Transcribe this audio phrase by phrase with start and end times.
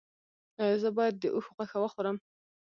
[0.61, 2.17] ایا زه باید د اوښ غوښه وخورم؟